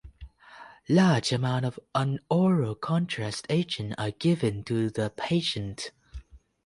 [0.89, 5.91] Large amounts of an oral contrast agent are given to the patient.